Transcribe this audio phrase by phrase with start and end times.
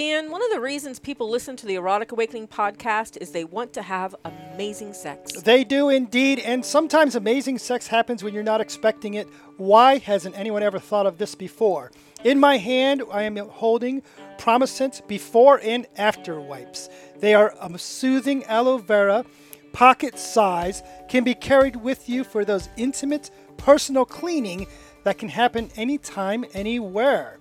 [0.00, 3.74] Dan, one of the reasons people listen to the Erotic Awakening podcast is they want
[3.74, 5.42] to have amazing sex.
[5.42, 9.28] They do indeed, and sometimes amazing sex happens when you're not expecting it.
[9.58, 11.92] Why hasn't anyone ever thought of this before?
[12.24, 14.00] In my hand, I am holding
[14.38, 16.88] Promescent before and after wipes.
[17.18, 19.26] They are a soothing aloe vera,
[19.74, 24.66] pocket size, can be carried with you for those intimate, personal cleaning
[25.04, 27.39] that can happen anytime, anywhere.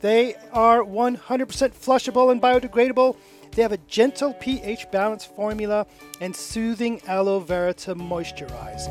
[0.00, 3.16] They are 100% flushable and biodegradable.
[3.52, 5.86] They have a gentle pH balance formula
[6.20, 8.86] and soothing aloe vera to moisturize.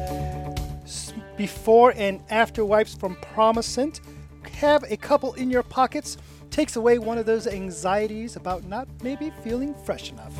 [1.37, 4.01] Before and after wipes from Promescent.
[4.53, 6.17] Have a couple in your pockets.
[6.51, 10.33] Takes away one of those anxieties about not maybe feeling fresh enough.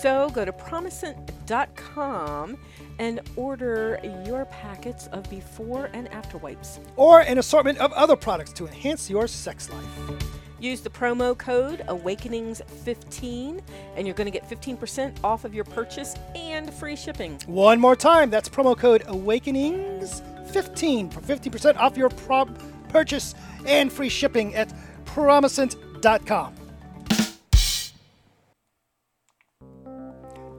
[0.00, 2.58] So go to promescent.com
[3.00, 6.78] and order your packets of before and after wipes.
[6.96, 9.86] Or an assortment of other products to enhance your sex life.
[10.60, 13.62] Use the promo code Awakenings15
[13.96, 17.40] and you're going to get 15% off of your purchase and free shipping.
[17.46, 22.10] One more time, that's promo code Awakenings15 for 50% off your
[22.90, 23.34] purchase
[23.66, 24.70] and free shipping at
[25.06, 26.54] promescent.com.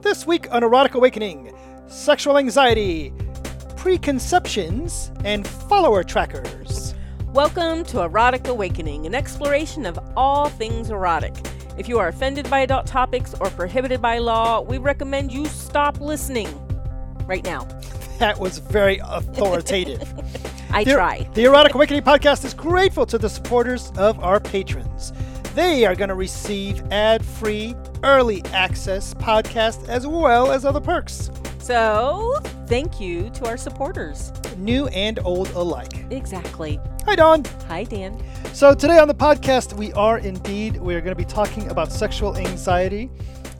[0.00, 1.54] This week on Erotic Awakening,
[1.88, 3.12] sexual anxiety,
[3.76, 6.94] preconceptions, and follower trackers.
[7.32, 11.34] Welcome to Erotic Awakening, an exploration of all things erotic.
[11.78, 16.00] If you are offended by adult topics or prohibited by law, we recommend you stop
[16.00, 16.48] listening
[17.26, 17.66] right now.
[18.18, 20.02] That was very authoritative.
[20.70, 21.28] I The- er- try.
[21.34, 25.12] The Erotic Awakening podcast is grateful to the supporters of our patrons.
[25.54, 31.30] They are going to receive ad free, early access podcast as well as other perks,
[31.62, 34.32] So, thank you to our supporters.
[34.56, 36.04] new and old alike.
[36.10, 36.80] Exactly.
[37.04, 37.44] Hi, Dawn.
[37.68, 38.20] Hi, Dan.
[38.52, 42.36] So, today on the podcast, we are indeed we're going to be talking about sexual
[42.36, 43.10] anxiety.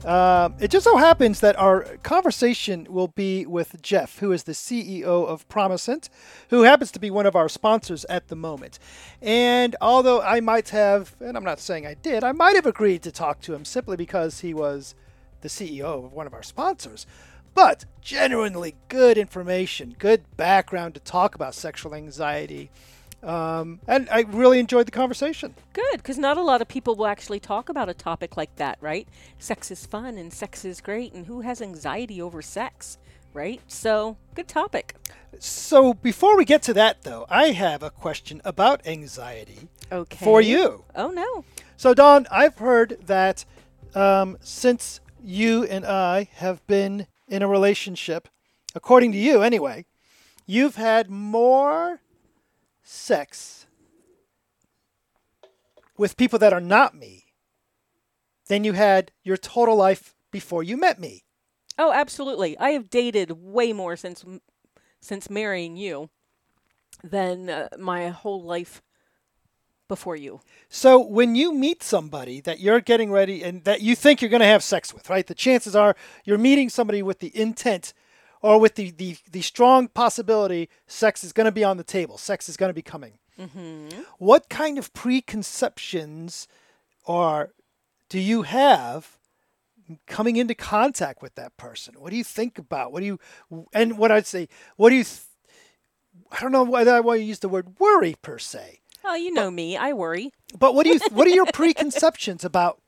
[0.03, 4.51] Um, it just so happens that our conversation will be with Jeff, who is the
[4.51, 6.09] CEO of Promescent,
[6.49, 8.79] who happens to be one of our sponsors at the moment.
[9.21, 13.01] And although I might have, and I'm not saying I did, I might have agreed
[13.03, 14.93] to talk to him simply because he was
[15.39, 17.05] the CEO of one of our sponsors.
[17.53, 22.69] But genuinely good information, good background to talk about sexual anxiety.
[23.21, 25.55] Um, and I really enjoyed the conversation.
[25.71, 28.77] Good, because not a lot of people will actually talk about a topic like that,
[28.81, 29.07] right?
[29.39, 32.97] Sex is fun and sex is great, and who has anxiety over sex,
[33.33, 33.61] right?
[33.67, 34.95] So, good topic.
[35.39, 40.23] So before we get to that, though, I have a question about anxiety Okay.
[40.23, 40.83] for you.
[40.93, 41.45] Oh, no.
[41.77, 43.45] So, Don, I've heard that
[43.95, 48.29] um, since you and I have been in a relationship,
[48.75, 49.85] according to you anyway,
[50.45, 51.99] you've had more
[52.83, 53.65] sex
[55.97, 57.25] with people that are not me
[58.49, 61.23] than you had your total life before you met me.
[61.79, 62.55] Oh, absolutely.
[62.59, 64.23] I have dated way more since
[65.01, 66.11] since marrying you
[67.03, 68.83] than uh, my whole life
[69.93, 70.41] before you.
[70.69, 74.47] So when you meet somebody that you're getting ready and that you think you're going
[74.47, 75.27] to have sex with, right?
[75.27, 75.95] The chances are
[76.25, 77.93] you're meeting somebody with the intent
[78.41, 82.17] or with the, the, the strong possibility sex is going to be on the table,
[82.17, 83.19] sex is going to be coming.
[83.39, 84.01] Mm-hmm.
[84.17, 86.47] What kind of preconceptions
[87.05, 87.51] are
[88.09, 89.19] do you have
[90.07, 91.95] coming into contact with that person?
[91.99, 92.91] What do you think about?
[92.91, 93.19] What do you
[93.73, 94.49] and what I'd say?
[94.75, 95.03] What do you?
[95.03, 95.21] Th-
[96.31, 98.79] I don't know whether I want to use the word worry per se.
[99.03, 99.75] Oh, you know me.
[99.77, 100.31] I worry.
[100.57, 102.81] But what do you what are your preconceptions about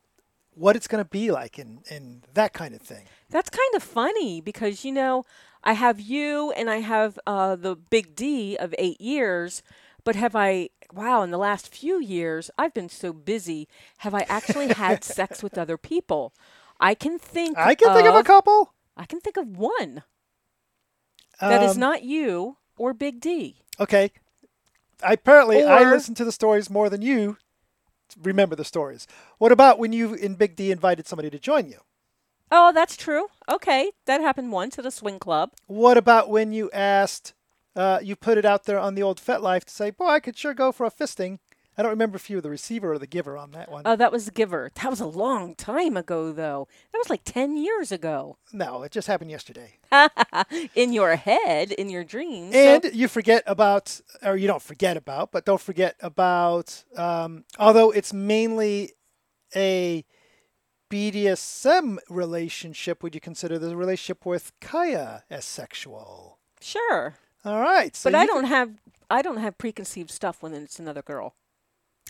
[0.54, 3.06] what it's going to be like and and that kind of thing?
[3.30, 5.26] That's kind of funny because you know
[5.64, 9.64] I have you and I have uh, the big D of eight years,
[10.04, 10.70] but have I?
[10.94, 13.68] Wow, in the last few years, I've been so busy.
[13.98, 16.34] Have I actually had sex with other people?
[16.80, 17.58] I can think.
[17.58, 18.74] I can think of a couple.
[18.96, 20.04] I can think of one
[21.42, 23.62] that is Um, not you or Big D.
[23.80, 24.12] Okay.
[25.04, 27.38] I, apparently, I listen to the stories more than you
[28.22, 29.08] remember the stories.
[29.38, 31.80] What about when you in Big D invited somebody to join you?
[32.52, 33.28] Oh, that's true.
[33.50, 35.52] Okay, that happened once at a swing club.
[35.66, 37.34] What about when you asked,
[37.76, 40.38] uh, you put it out there on the old FetLife to say, boy, I could
[40.38, 41.40] sure go for a fisting.
[41.78, 43.84] I don't remember if you were the receiver or the giver on that one.
[43.86, 44.72] Oh, that was the giver.
[44.76, 46.68] That was a long time ago, though.
[46.92, 48.38] That was like 10 years ago.
[48.54, 49.80] no, it just happened yesterday.
[50.76, 52.54] in your head, in your dreams.
[52.54, 57.44] So- And you forget about, or you don't forget about, but don't forget about, um,
[57.60, 58.94] although it's mainly
[59.56, 60.06] a
[60.92, 66.40] BDSM relationship, would you consider the relationship with Kaya as sexual?
[66.62, 67.16] sure.
[67.44, 67.96] All right.
[67.96, 68.72] So But I don't have
[69.12, 71.36] I don't have preconceived stuff when it's another girl.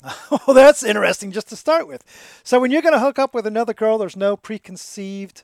[0.32, 2.04] well, that's interesting just to start with.
[2.44, 5.44] So when you're going to hook up with another girl, there's no preconceived.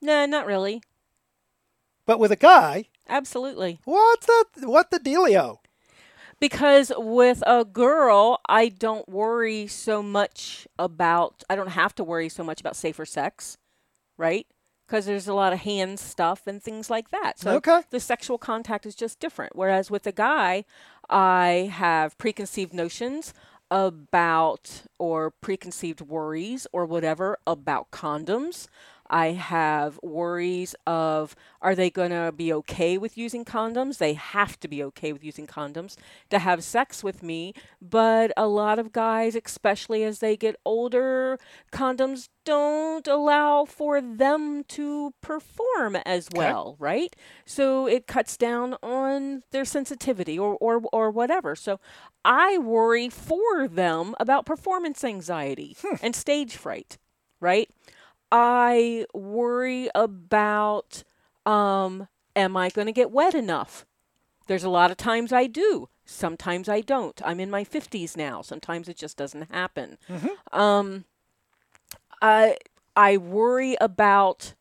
[0.00, 0.82] No, not really.
[2.06, 3.80] But with a guy, Absolutely.
[3.84, 4.44] what's that?
[4.60, 5.58] What the dealio?
[6.38, 12.28] Because with a girl, I don't worry so much about, I don't have to worry
[12.28, 13.56] so much about safer sex,
[14.18, 14.46] right?
[14.86, 17.38] Because there's a lot of hand stuff and things like that.
[17.40, 17.82] So Okay.
[17.90, 19.56] the sexual contact is just different.
[19.56, 20.64] Whereas with a guy,
[21.08, 23.32] I have preconceived notions
[23.70, 28.68] about or preconceived worries or whatever about condoms.
[29.10, 33.98] I have worries of are they going to be okay with using condoms?
[33.98, 35.96] They have to be okay with using condoms
[36.30, 37.54] to have sex with me.
[37.80, 41.38] But a lot of guys, especially as they get older,
[41.72, 47.14] condoms don't allow for them to perform as well, right?
[47.44, 51.56] So it cuts down on their sensitivity or, or, or whatever.
[51.56, 51.80] So
[52.24, 55.96] I worry for them about performance anxiety hmm.
[56.02, 56.98] and stage fright,
[57.40, 57.68] right?
[58.30, 61.04] I worry about
[61.44, 63.86] um, am I going to get wet enough?
[64.46, 65.88] There's a lot of times I do.
[66.04, 67.20] Sometimes I don't.
[67.24, 68.42] I'm in my 50s now.
[68.42, 69.98] Sometimes it just doesn't happen.
[70.52, 71.04] Um,
[72.22, 72.56] I
[72.96, 74.54] I worry about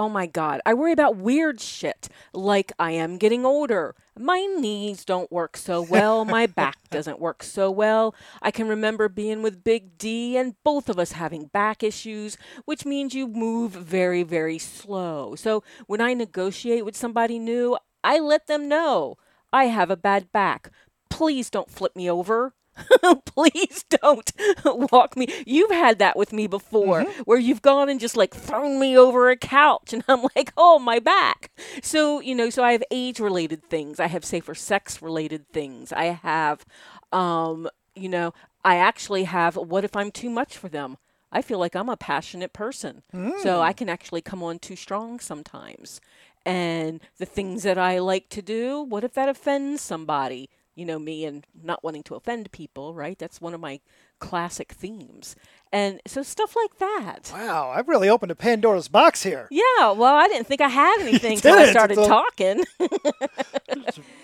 [0.00, 3.94] oh my god, I worry about weird shit like I am getting older.
[4.18, 8.14] My knees don't work so well, my back doesn't work so well.
[8.40, 12.86] I can remember being with Big D and both of us having back issues, which
[12.86, 15.34] means you move very very slow.
[15.34, 19.18] So when I negotiate with somebody new, I let them know
[19.52, 20.70] I have a bad back.
[21.10, 22.54] Please don't flip me over.
[23.24, 24.32] Please don't
[24.64, 25.26] walk me.
[25.46, 29.30] You've had that with me before where you've gone and just like thrown me over
[29.30, 31.50] a couch and I'm like, oh, my back.
[31.82, 34.00] So, you know, so I have age related things.
[34.00, 35.92] I have safer sex related things.
[35.92, 36.64] I have,
[37.12, 38.32] um, you know,
[38.64, 40.98] I actually have what if I'm too much for them?
[41.32, 43.02] I feel like I'm a passionate person.
[43.42, 46.00] So I can actually come on too strong sometimes.
[46.44, 50.48] And the things that I like to do, what if that offends somebody?
[50.80, 53.18] You know me and not wanting to offend people, right?
[53.18, 53.80] That's one of my
[54.18, 55.36] classic themes.
[55.72, 57.30] And so stuff like that.
[57.32, 59.46] Wow, I've really opened a Pandora's box here.
[59.50, 62.64] Yeah, well, I didn't think I had anything until I started a- talking.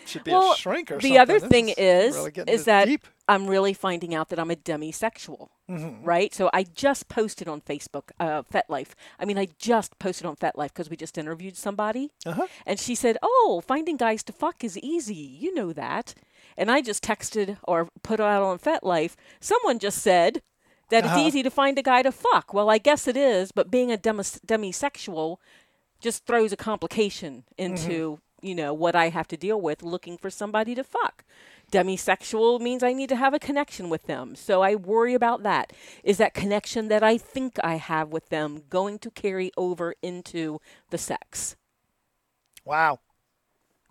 [0.07, 1.19] Should be well, a shrink or the something.
[1.19, 3.07] other This thing is really getting is that deep.
[3.29, 6.05] I'm really finding out that I'm a demisexual, Mm-hmm.
[6.05, 6.33] right?
[6.33, 8.91] So I just posted on Facebook, uh, FetLife.
[9.19, 12.47] I mean, I just posted on FetLife because we just interviewed somebody, Uh-huh.
[12.65, 15.15] and she said, "Oh, finding guys to fuck is easy.
[15.17, 16.15] You know that."
[16.57, 19.15] And I just texted or put out on FetLife.
[19.41, 20.43] Someone just said
[20.91, 21.19] that Uh-huh.
[21.19, 22.55] it's easy to find a guy to fuck.
[22.55, 25.39] Well, I guess it is, but being a demis- demisexual
[26.01, 30.29] just throws a complication into you know what I have to deal with looking for
[30.31, 31.25] somebody to fuck.
[31.73, 35.73] Demisexual means I need to have a connection with them, so I worry about that.
[36.05, 40.61] Is that connection that I think I have with them going to carry over into
[40.91, 41.57] the sex?
[42.65, 43.01] Wow.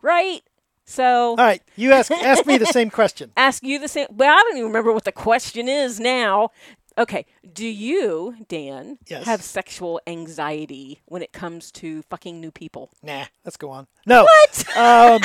[0.02, 0.42] Right.
[0.86, 3.32] So All right, you ask ask me the same question.
[3.38, 4.08] ask you the same.
[4.12, 6.50] Well, I don't even remember what the question is now.
[6.98, 9.26] Okay, do you, Dan, Yes.
[9.26, 12.90] have sexual anxiety when it comes to fucking new people?
[13.04, 13.88] Nah, let's go on.
[14.06, 14.24] No.
[14.24, 14.64] What?
[14.78, 15.22] Um,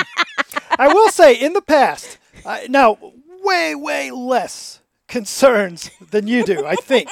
[0.78, 2.98] I will say in the past, I now
[3.42, 6.64] way way less concerns than you do.
[6.66, 7.08] I think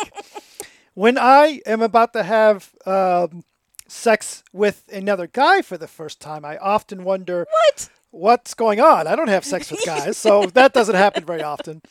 [0.95, 3.45] when I am about to have um,
[3.87, 7.91] sex with another guy for the first time, I often wonder What?
[8.11, 9.07] What's going on.
[9.07, 11.83] I don't have sex with guys, so that doesn't happen very often.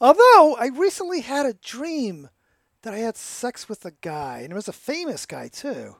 [0.00, 2.28] Although I recently had a dream
[2.82, 5.96] that I had sex with a guy, and it was a famous guy too.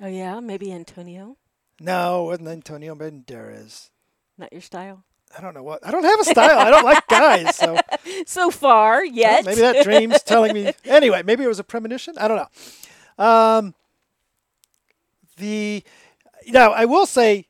[0.00, 1.36] Oh yeah, maybe Antonio.
[1.80, 3.90] No, it wasn't Antonio Banderas.
[4.38, 5.04] Not your style.
[5.36, 5.86] I don't know what.
[5.86, 6.58] I don't have a style.
[6.58, 7.56] I don't like guys.
[7.56, 7.78] So
[8.26, 9.44] So far, well, yet.
[9.44, 10.72] maybe that dream's telling me.
[10.84, 12.14] Anyway, maybe it was a premonition.
[12.18, 12.36] I don't
[13.18, 13.24] know.
[13.24, 13.74] Um,
[15.36, 15.82] the
[16.48, 17.46] now I will say,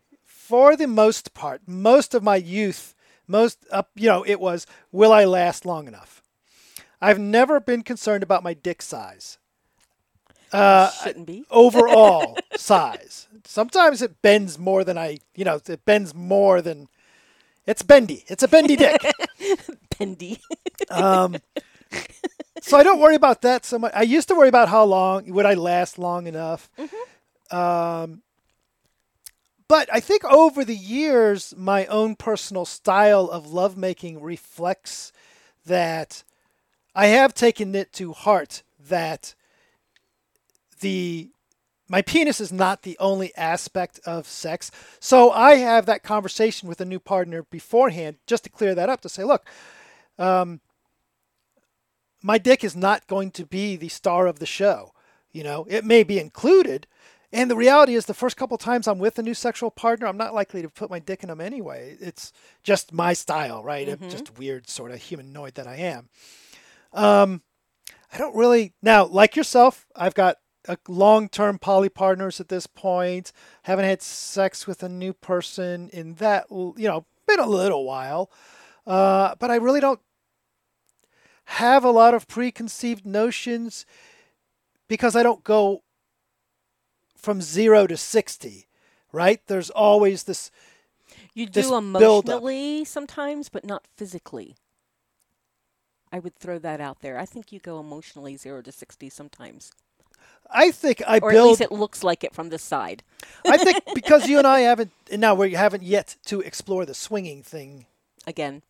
[0.53, 2.95] for the most part, most of my youth,
[3.27, 6.23] most up, you know, it was will I last long enough?
[7.01, 9.39] I've never been concerned about my dick size.
[10.53, 11.47] Uh, Shouldn't be.
[11.51, 13.29] overall size.
[13.47, 16.89] Sometimes it bends more than I, you know, it bends more than
[17.67, 18.25] it's bendy.
[18.27, 19.01] It's a bendy dick.
[19.99, 20.39] Bendy.
[20.91, 21.37] Um,
[22.61, 23.93] so I don't worry about that so much.
[23.95, 26.69] I used to worry about how long would I last long enough.
[27.51, 28.21] Um,
[29.73, 35.15] but I think over the years, my own personal style of lovemaking reflects
[35.65, 36.25] that
[36.95, 39.35] I have taken it to heart that
[40.81, 41.31] the
[41.89, 44.71] my penis is not the only aspect of sex.
[45.01, 49.01] So I have that conversation with a new partner beforehand just to clear that up
[49.01, 49.47] to say, look,
[50.19, 50.61] um,
[52.21, 54.93] my dick is not going to be the star of the show.
[55.33, 56.87] You know, it may be included.
[57.33, 60.19] And the reality is, the first couple times I'm with a new sexual partner, I'm
[60.19, 61.97] not likely to put my dick in them anyway.
[61.99, 63.89] It's just my style, right?
[63.89, 66.09] I'm just weird, sort of humanoid that I am.
[66.93, 67.41] Um,
[68.13, 69.87] I don't really now, like yourself.
[69.97, 70.37] I've got
[70.69, 73.33] a long-term poly partners at this point.
[73.63, 78.31] Haven't had sex with a new person in that you know been a little while,
[78.87, 80.01] uh, but I really don't
[81.45, 83.87] have a lot of preconceived notions
[84.89, 85.83] because I don't go
[87.23, 88.67] from zero to sixty.
[89.13, 89.41] Right?
[89.47, 90.51] There's always this.
[91.35, 94.57] You do emotionally sometimes, but not physically.
[96.11, 97.19] I would throw that out there.
[97.19, 99.73] I think you go emotionally zero to sixty sometimes,
[100.51, 103.03] I think I or at least it looks like it from the side.
[103.47, 106.95] I think because you and I haven't, and now we haven't yet to explore the
[106.95, 107.87] swinging thing
[108.27, 108.63] Again,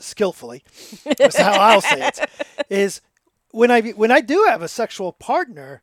[0.00, 0.64] skillfully.
[1.18, 2.20] That's how I'll say it.
[2.70, 3.00] Is
[3.52, 5.82] when I when I do have a sexual partner,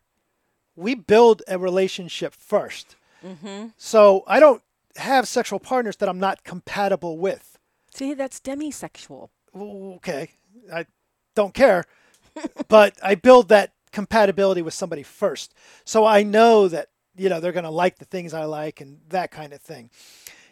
[0.76, 3.66] we build a relationship 1st Mm-hmm.
[3.76, 4.62] So I don't
[4.96, 7.58] have sexual partners that I'm not compatible with.
[7.92, 9.30] see, that's demisexual.
[9.54, 10.30] Okay,
[10.72, 10.86] I
[11.34, 11.84] don't care,
[12.68, 15.54] but I build that compatibility with somebody first,
[15.84, 19.00] so I know that you know they're going to like the things I like and
[19.08, 19.90] that kind of thing.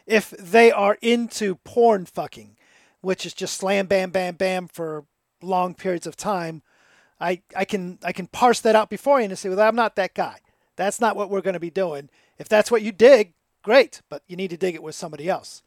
[0.07, 2.57] If they are into porn fucking,
[3.03, 5.05] which is just slam bam bam bam for
[5.43, 6.63] long periods of time,
[7.25, 9.97] I I can I can parse that out before you and say, well, I'm not
[9.97, 10.41] that guy.
[10.77, 12.11] That's not what we're going to be doing.
[12.39, 15.63] If that's what you dig, great, but you need to dig it with somebody else.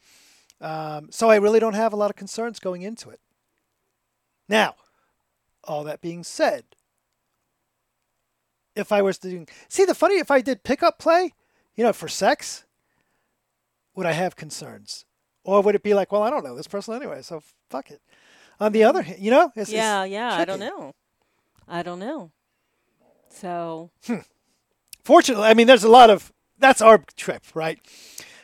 [0.61, 3.19] Um, so I really don't have a lot of concerns going into it.
[4.47, 4.75] Now,
[5.63, 6.63] all that being said,
[8.75, 11.33] if I was doing, see the funny, if I did pickup play,
[11.75, 12.65] you know, for sex,
[13.95, 15.05] would I have concerns,
[15.43, 18.01] or would it be like, well, I don't know this person anyway, so fuck it.
[18.59, 20.35] On the other hand, you know, it's, yeah, it's yeah.
[20.35, 20.93] I don't know.
[21.67, 22.31] I don't know.
[23.29, 23.91] So
[25.03, 27.79] Fortunately, I mean, there's a lot of that's our trip, right?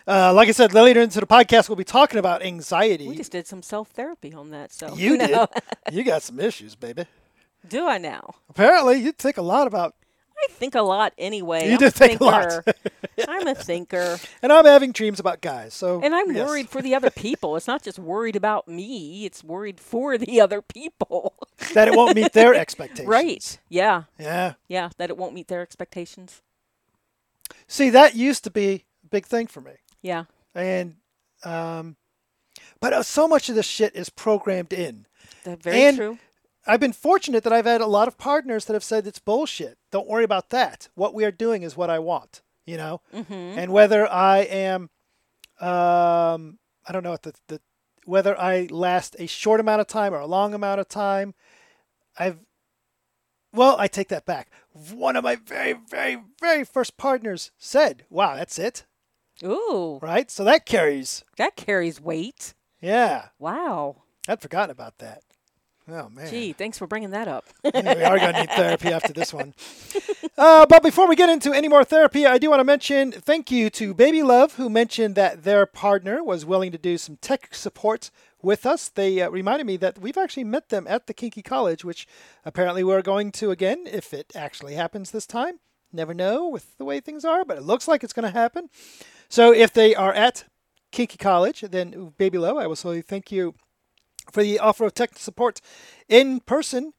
[0.07, 3.07] Uh, like I said, later into the podcast, we'll be talking about anxiety.
[3.07, 4.73] we just did some self therapy on that.
[4.73, 5.31] So you did.
[5.31, 5.47] know.
[5.91, 7.05] you got some issues, baby.
[7.67, 8.35] do I now?
[8.49, 9.95] Apparently, you think a lot about,
[10.49, 11.67] I think a lot anyway.
[11.67, 12.51] You I'm do think a lot.
[12.51, 12.73] thinker.
[13.27, 14.17] I'm a thinker.
[14.41, 15.73] and I'm having dreams about guys.
[15.73, 16.47] So, And I'm yes.
[16.47, 17.55] worried for the other people.
[17.55, 21.33] It's not just worried about me, it's worried for the other people.
[21.73, 23.07] that it won't meet their expectations.
[23.07, 23.59] right.
[23.69, 24.03] Yeah.
[24.19, 24.53] Yeah.
[24.67, 24.89] Yeah.
[24.97, 26.41] That it won't meet their expectations.
[27.67, 30.25] See, that used to be a big thing for me, Yeah.
[30.55, 30.95] and
[31.43, 31.97] um,
[32.79, 35.05] but uh, so much of this shit is programmed in.
[35.43, 36.17] That's very And- true.
[36.65, 39.77] I've been fortunate that I've had a lot of partners that have said it's bullshit.
[39.93, 40.89] Don't worry about that.
[40.95, 43.01] What we are doing is what I want, you know.
[43.13, 43.59] Mm-hmm.
[43.59, 44.89] And whether I am,
[45.61, 47.61] um, I don't know what the, the
[48.03, 51.35] whether I last a short amount of time or a long amount of time,
[52.17, 52.39] I've.
[53.53, 54.49] Well, I take that back.
[54.91, 58.87] One of my very, very, very first partners said, "Wow, that's it."
[59.43, 59.99] Ooh.
[60.01, 60.31] Right.
[60.31, 61.23] So that carries.
[61.37, 62.55] That carries weight.
[62.81, 64.03] Yeah, Wow.
[64.27, 65.21] I'd forgotten about that.
[65.89, 66.29] Oh man.
[66.29, 67.45] Gee, thanks for bringing that up.
[67.63, 69.53] Yeah, we are going to need therapy after this one.
[70.35, 73.51] Uh, but before we get into any more therapy, I do want to mention thank
[73.51, 77.53] you to Baby Love, who mentioned that their partner was willing to do some tech
[77.53, 78.09] support
[78.41, 78.89] with us.
[78.89, 82.07] They uh, reminded me that we've actually met them at the Kinky College, which
[82.43, 85.59] apparently we're going to again if it actually happens this time.
[85.91, 88.69] Never know with the way things are, but it looks like it's going to happen.
[89.29, 90.45] So if they are at
[90.91, 93.53] Kinky College, then Baby Love, I will say thank you
[94.31, 95.61] for the offer of tech support
[96.07, 96.93] in person.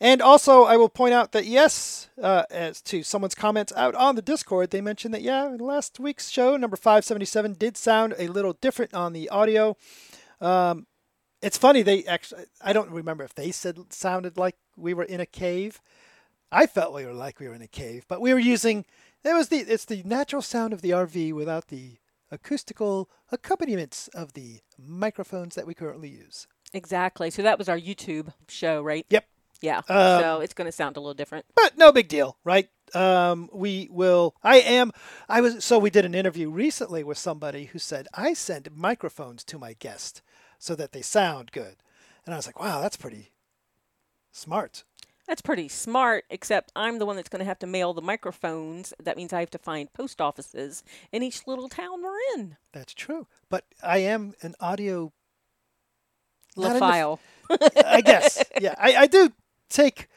[0.00, 4.16] And also, I will point out that yes, uh, as to someone's comments out on
[4.16, 8.14] the Discord, they mentioned that yeah, last week's show number five seventy seven did sound
[8.18, 9.76] a little different on the audio.
[10.40, 10.88] Um,
[11.40, 15.20] it's funny they actually I don't remember if they said sounded like we were in
[15.20, 15.80] a cave.
[16.50, 18.84] I felt we were like we were in a cave, but we were using
[19.24, 21.98] it was the it's the natural sound of the RV without the
[22.30, 26.46] acoustical accompaniments of the microphones that we currently use.
[26.72, 27.30] Exactly.
[27.30, 29.06] So that was our YouTube show, right?
[29.10, 29.26] Yep.
[29.60, 29.78] Yeah.
[29.88, 31.46] Um, so it's going to sound a little different.
[31.54, 32.68] but no big deal, right?
[32.94, 34.34] Um, we will.
[34.42, 34.90] I am.
[35.28, 35.64] I was.
[35.64, 39.74] So we did an interview recently with somebody who said I send microphones to my
[39.74, 40.20] guest
[40.58, 41.76] so that they sound good,
[42.26, 43.32] and I was like, wow, that's pretty
[44.32, 44.84] smart.
[45.28, 48.92] That's pretty smart, except I'm the one that's going to have to mail the microphones.
[49.00, 52.56] That means I have to find post offices in each little town we're in.
[52.72, 53.28] That's true.
[53.48, 55.12] But I am an audio.
[56.56, 57.20] Not in the- file.
[57.50, 58.42] I guess.
[58.60, 59.30] Yeah, I, I do
[59.68, 60.08] take.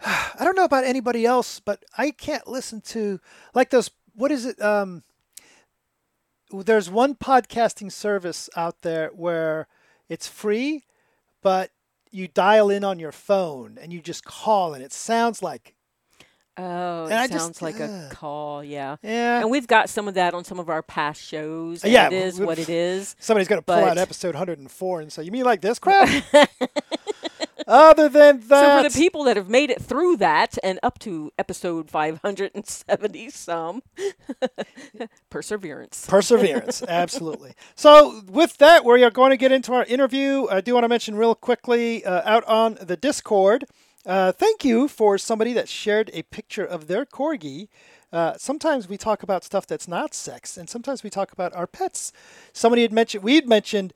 [0.04, 3.20] I don't know about anybody else, but I can't listen to
[3.54, 3.90] like those.
[4.14, 4.60] What is it?
[4.62, 5.02] Um,
[6.50, 9.66] there's one podcasting service out there where
[10.08, 10.84] it's free,
[11.42, 11.70] but
[12.10, 15.74] you dial in on your phone and you just call and it sounds like
[16.58, 18.96] Oh, it And I just- sounds like a call, yeah.
[19.02, 21.84] yeah And we've got some of that on some of our past shows.
[21.84, 23.14] Yeah, it is what it is.
[23.20, 26.08] somebody's going to pull out episode 104 and say you mean like this crap
[27.66, 28.82] other than that.
[28.82, 33.30] So for the people that have made it through that and up to episode 570
[33.30, 33.82] some,
[35.30, 36.06] perseverance.
[36.08, 37.52] Perseverance, absolutely.
[37.74, 40.46] So, with that, we are going to get into our interview.
[40.50, 43.64] I do want to mention real quickly uh, out on the Discord.
[44.06, 47.68] Uh, thank you for somebody that shared a picture of their corgi.
[48.12, 51.66] Uh, sometimes we talk about stuff that's not sex, and sometimes we talk about our
[51.66, 52.12] pets.
[52.52, 53.92] Somebody had mentioned, we had mentioned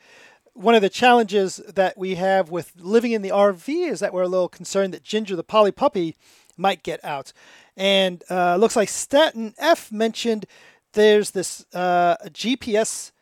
[0.55, 4.23] one of the challenges that we have with living in the RV is that we're
[4.23, 6.15] a little concerned that Ginger, the Polly puppy,
[6.59, 7.33] might get out.
[7.75, 10.45] And uh, looks like Staten F mentioned
[10.93, 13.13] there's this uh, GPS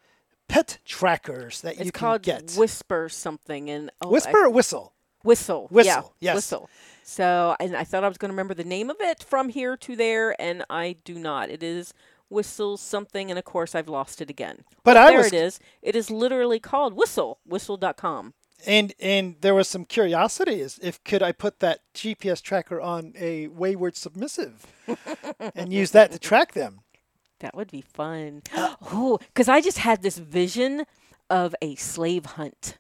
[0.49, 2.53] pet trackers that It's you can called get.
[2.57, 3.71] Whisper something.
[3.71, 4.93] and oh, I- Whisper or whistle?
[5.23, 5.69] Whistle.
[5.71, 6.37] Whistle, Yeah, yes.
[6.37, 6.71] Whistle.
[7.03, 9.77] So, and I thought I was going to remember the name of it from here
[9.79, 11.51] to there, and I do not.
[11.51, 11.93] It is
[12.29, 14.65] Whistle something, and of course I've lost it again.
[14.85, 15.61] But I there was it is.
[15.83, 17.41] It is literally called Whistle.
[17.45, 18.35] Whistle.com.
[18.67, 23.13] and and there was some curiosity is if could I put that GPS tracker on
[23.19, 24.67] a wayward submissive
[25.55, 26.81] and use that to track them.
[27.41, 28.43] That would be fun.
[28.55, 30.85] oh, because I just had this vision
[31.29, 32.77] of a slave hunt.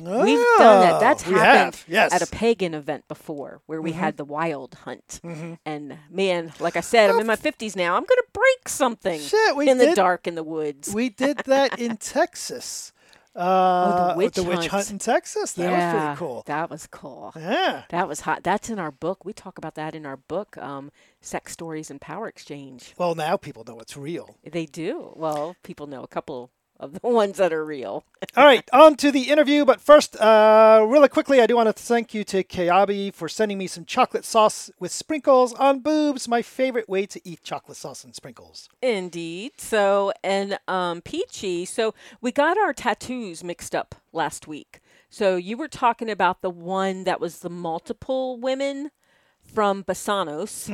[0.00, 1.00] We've done that.
[1.00, 2.12] That's Oh, happened yes.
[2.12, 5.20] at a pagan event before where we had the wild hunt.
[5.66, 7.94] And man, like I said, I'm in my 50s now.
[7.96, 10.92] I'm going to break something Shit, we in the dark in the woods.
[10.94, 12.92] We did that in Texas.
[13.34, 14.70] Uh, witch the witch hunt.
[14.70, 15.52] hunt in Texas.
[15.52, 16.42] That yeah, was pretty cool.
[16.44, 17.32] That was cool.
[17.34, 17.84] Yeah.
[17.88, 18.42] That was hot.
[18.44, 19.24] That's in our book.
[19.24, 22.92] We talk about that in our book, um, Sex Stories and Power Exchange.
[22.98, 24.36] Well, now people know it's real.
[24.44, 25.12] They do.
[25.16, 26.50] Well, people know a couple
[26.82, 28.04] of the ones that are real.
[28.36, 29.64] All right, on to the interview.
[29.64, 33.56] But first, uh, really quickly, I do want to thank you to Kayabi for sending
[33.56, 36.28] me some chocolate sauce with sprinkles on boobs.
[36.28, 38.68] My favorite way to eat chocolate sauce and sprinkles.
[38.82, 39.52] Indeed.
[39.58, 44.80] So, and um, Peachy, so we got our tattoos mixed up last week.
[45.08, 48.90] So you were talking about the one that was the multiple women
[49.42, 50.70] from Basanos,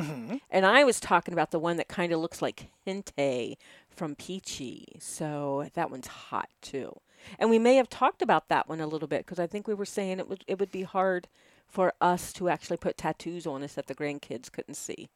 [0.50, 3.56] and I was talking about the one that kind of looks like hentai
[3.98, 4.86] from Peachy.
[5.00, 7.00] So that one's hot too.
[7.38, 9.74] And we may have talked about that one a little bit because I think we
[9.74, 11.28] were saying it would it would be hard
[11.66, 15.08] for us to actually put tattoos on us that the grandkids couldn't see.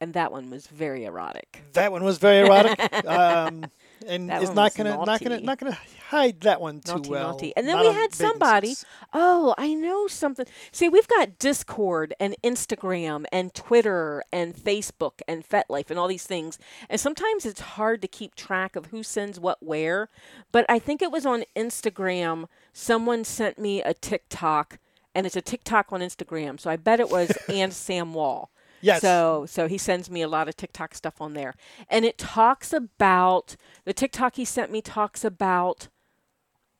[0.00, 1.62] And that one was very erotic.
[1.72, 3.66] That one was very erotic, um,
[4.06, 7.32] and That one not gonna not gonna not gonna hide that one too Naughty, well.
[7.32, 7.52] naughty.
[7.56, 8.68] And then Not we had somebody.
[8.68, 8.84] suits.
[9.12, 10.46] Oh, I know something.
[10.70, 16.26] See, we've got Discord and Instagram and Twitter and Facebook and FetLife and all these
[16.26, 16.58] things.
[16.90, 20.08] And sometimes it's hard to keep track of who sends what where.
[20.52, 22.46] But I think it was on Instagram.
[22.72, 24.78] Someone sent me a TikTok,
[25.14, 26.58] and it's a TikTok on Instagram.
[26.60, 28.50] So I bet it was and Sam Wall.
[28.82, 29.00] Yes.
[29.00, 31.54] So so he sends me a lot of TikTok stuff on there.
[31.88, 35.88] And it talks about the TikTok he sent me talks about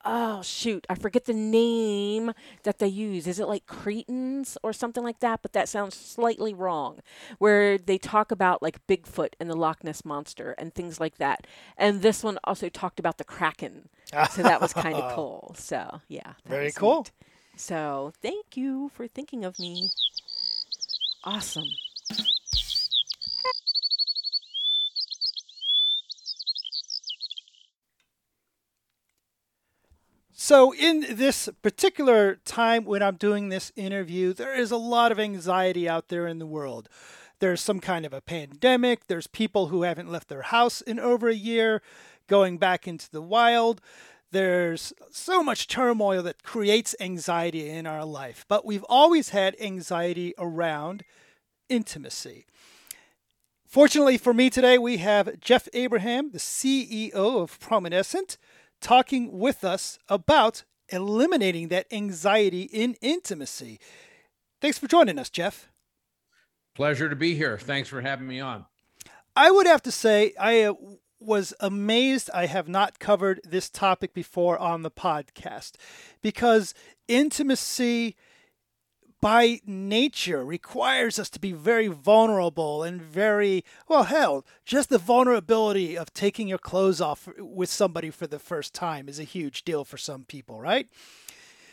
[0.04, 2.32] oh shoot, I forget the name
[2.64, 3.26] that they use.
[3.26, 5.42] Is it like Cretans or something like that?
[5.42, 7.00] But that sounds slightly wrong.
[7.38, 11.46] Where they talk about like Bigfoot and the Loch Ness monster and things like that.
[11.76, 13.88] And this one also talked about the Kraken.
[14.30, 15.54] So that was kind of cool.
[15.56, 16.34] So yeah.
[16.46, 16.98] Very cool.
[16.98, 17.12] neat.
[17.56, 19.90] So thank you for thinking of me.
[21.24, 21.68] Awesome.
[30.44, 35.20] So, in this particular time when I'm doing this interview, there is a lot of
[35.20, 36.88] anxiety out there in the world.
[37.38, 39.06] There's some kind of a pandemic.
[39.06, 41.80] There's people who haven't left their house in over a year,
[42.26, 43.80] going back into the wild.
[44.32, 48.44] There's so much turmoil that creates anxiety in our life.
[48.48, 51.04] But we've always had anxiety around
[51.68, 52.46] intimacy.
[53.66, 58.36] Fortunately for me today, we have Jeff Abraham, the CEO of Promescent,
[58.80, 63.80] talking with us about eliminating that anxiety in intimacy.
[64.60, 65.70] Thanks for joining us, Jeff.
[66.74, 67.58] Pleasure to be here.
[67.58, 68.66] Thanks for having me on.
[69.34, 70.74] I would have to say I uh,
[71.18, 75.72] was amazed I have not covered this topic before on the podcast
[76.20, 76.74] because
[77.08, 78.16] intimacy
[79.22, 85.96] by nature requires us to be very vulnerable and very well hell just the vulnerability
[85.96, 89.84] of taking your clothes off with somebody for the first time is a huge deal
[89.84, 90.88] for some people right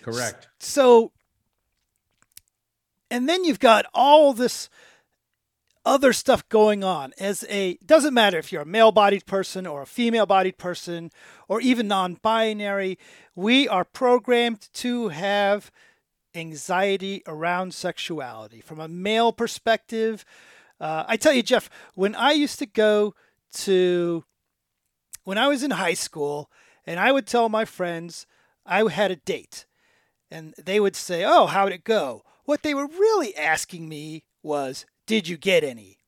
[0.04, 0.48] Correct.
[0.60, 1.12] so
[3.12, 4.70] and then you've got all this
[5.86, 9.88] other stuff going on as a doesn't matter if you're a male-bodied person or a
[9.88, 11.10] female-bodied person
[11.48, 13.00] or even non-binary
[13.34, 15.72] we are programmed to have
[16.36, 18.62] anxiety around sexuality.
[18.62, 20.26] From a male perspective
[20.80, 23.14] uh, i tell you jeff when i used to go
[23.52, 24.24] to
[25.26, 26.50] when i was in high school
[26.86, 28.26] and i would tell my friends
[28.66, 29.66] i had a date
[30.32, 32.24] and they would say oh how'd it go?
[32.46, 36.00] What they were really asking me was did you get any?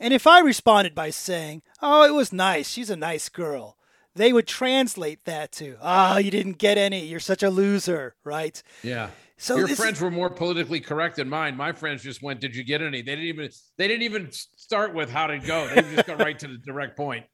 [0.00, 3.76] And if I responded by saying, Oh, it was nice, she's a nice girl,
[4.18, 8.14] they would translate that to, Ah, oh, you didn't get any, you're such a loser,
[8.24, 8.62] right?
[8.82, 9.10] Yeah.
[9.40, 11.56] So your friends were more politically correct than mine.
[11.56, 14.94] My friends just went, "Did you get any?" They didn't even they didn't even start
[14.94, 15.68] with how to go.
[15.68, 17.24] They just got right to the direct point.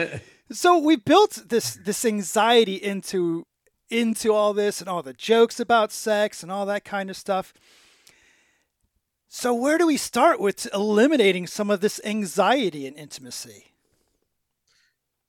[0.52, 3.46] so we built this this anxiety into
[3.88, 7.54] into all this and all the jokes about sex and all that kind of stuff.
[9.36, 13.73] So, where do we start with eliminating some of this anxiety and intimacy?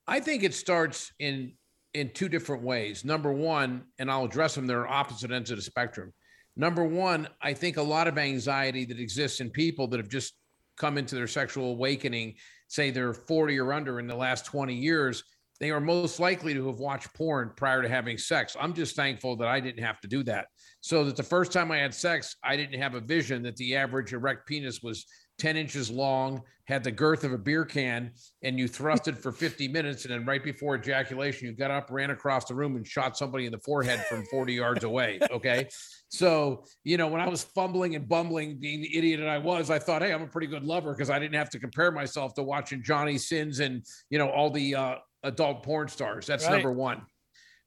[0.07, 1.53] I think it starts in
[1.93, 3.05] in two different ways.
[3.05, 6.13] Number one, and I'll address them, they're opposite ends of the spectrum.
[6.57, 10.33] Number one, I think a lot of anxiety that exists in people that have just
[10.77, 12.35] come into their sexual awakening,
[12.67, 15.23] say they're 40 or under in the last 20 years,
[15.59, 18.57] they are most likely to have watched porn prior to having sex.
[18.59, 20.47] I'm just thankful that I didn't have to do that.
[20.81, 23.75] So that the first time I had sex, I didn't have a vision that the
[23.75, 25.05] average erect penis was
[25.37, 29.67] 10 inches long, had the girth of a beer can, and you thrusted for 50
[29.67, 30.05] minutes.
[30.05, 33.45] And then right before ejaculation, you got up, ran across the room, and shot somebody
[33.45, 35.19] in the forehead from 40 yards away.
[35.31, 35.67] Okay.
[36.07, 39.69] So, you know, when I was fumbling and bumbling, being the idiot that I was,
[39.69, 42.33] I thought, hey, I'm a pretty good lover because I didn't have to compare myself
[42.35, 46.25] to watching Johnny Sins and, you know, all the uh, adult porn stars.
[46.25, 46.53] That's right.
[46.53, 47.01] number one.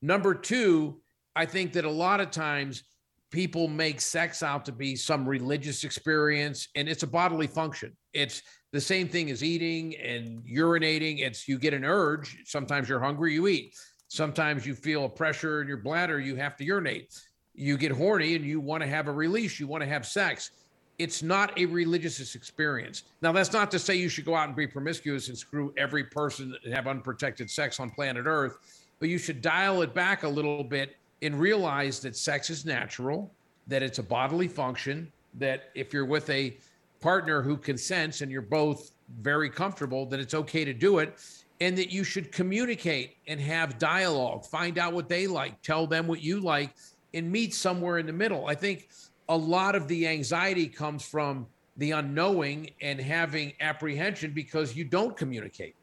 [0.00, 1.00] Number two,
[1.36, 2.84] I think that a lot of times
[3.30, 7.94] people make sex out to be some religious experience and it's a bodily function.
[8.12, 11.20] It's the same thing as eating and urinating.
[11.20, 12.38] It's you get an urge.
[12.44, 13.74] Sometimes you're hungry, you eat.
[14.08, 17.14] Sometimes you feel a pressure in your bladder, you have to urinate.
[17.54, 20.52] You get horny and you want to have a release, you want to have sex.
[20.98, 23.04] It's not a religious experience.
[23.22, 26.04] Now, that's not to say you should go out and be promiscuous and screw every
[26.04, 28.58] person and have unprotected sex on planet Earth,
[28.98, 33.32] but you should dial it back a little bit and realize that sex is natural,
[33.66, 36.56] that it's a bodily function, that if you're with a
[37.00, 41.18] partner who consents and you're both very comfortable, that it's okay to do it,
[41.60, 46.06] and that you should communicate and have dialogue, find out what they like, tell them
[46.06, 46.74] what you like,
[47.14, 48.46] and meet somewhere in the middle.
[48.46, 48.88] I think
[49.28, 55.16] a lot of the anxiety comes from the unknowing and having apprehension because you don't
[55.16, 55.74] communicate.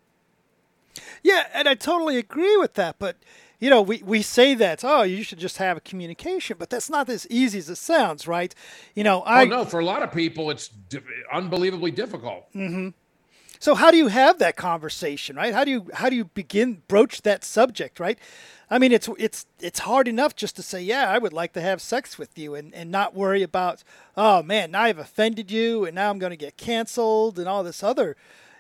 [1.24, 3.18] Yeah, and I totally agree with that, but
[3.60, 6.90] you know, we, we say that, oh, you should just have a communication, but that's
[6.90, 8.54] not as easy as it sounds, right?
[8.94, 9.44] You know, I.
[9.44, 11.00] Oh, no, for a lot of people, it's d-
[11.32, 12.52] unbelievably difficult.
[12.54, 12.90] Mm-hmm.
[13.60, 15.54] So how do you have that conversation, right?
[15.54, 18.20] How do you how do you begin broach that subject, right?
[18.70, 21.62] I mean, it's it's it's hard enough just to say, yeah, I would like to
[21.62, 23.84] have sex with you, and and not worry about,
[24.18, 27.64] oh man, now I've offended you, and now I'm going to get canceled, and all
[27.64, 28.16] this other,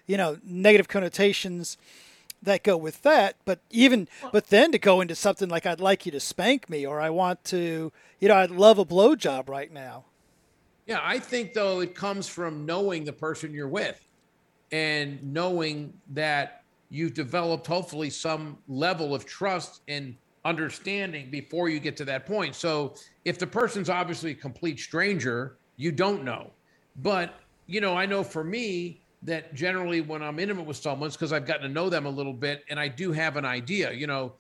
[0.08, 1.77] you know, negative connotations
[2.45, 3.36] that go with that.
[3.45, 6.86] But even but then to go into something like I'd like you to spank me
[6.86, 10.05] or I want to, you know, I'd love a blowjob right now.
[10.88, 13.99] Yeah, I think though it comes from knowing the person you're with
[14.71, 21.97] and knowing that you've developed hopefully some level of trust and understanding before you get
[21.97, 22.53] to that point.
[22.55, 26.51] So if the person's obviously a complete stranger, you don't know.
[27.01, 27.34] But,
[27.65, 31.34] you know, I know for me, that generally when I'm intimate with someone, it's because
[31.34, 33.91] I've gotten to know them a little bit and I do have an idea.
[33.91, 34.34] You know,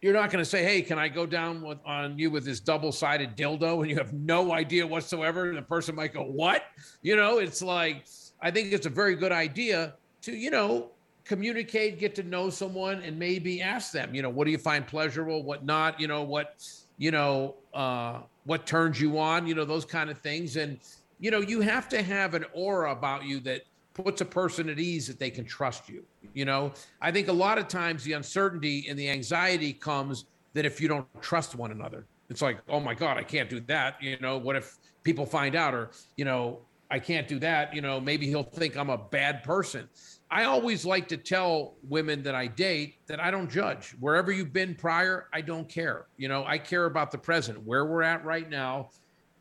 [0.00, 2.60] you're not going to say, "Hey, can I go down with, on you with this
[2.60, 5.48] double-sided dildo?" and you have no idea whatsoever.
[5.48, 6.64] And the person might go, "What?"
[7.02, 8.04] You know, it's like
[8.42, 10.90] I think it's a very good idea to you know
[11.24, 14.86] communicate, get to know someone, and maybe ask them, you know, what do you find
[14.86, 16.62] pleasurable, what not, you know, what
[16.98, 20.78] you know, uh, what turns you on, you know, those kind of things, and
[21.18, 23.62] you know, you have to have an aura about you that
[23.94, 26.04] puts a person at ease that they can trust you.
[26.34, 30.64] You know, I think a lot of times the uncertainty and the anxiety comes that
[30.64, 34.02] if you don't trust one another, it's like, oh my God, I can't do that.
[34.02, 37.74] You know, what if people find out, or, you know, I can't do that.
[37.74, 39.88] You know, maybe he'll think I'm a bad person.
[40.30, 43.94] I always like to tell women that I date that I don't judge.
[44.00, 46.06] Wherever you've been prior, I don't care.
[46.16, 48.90] You know, I care about the present, where we're at right now.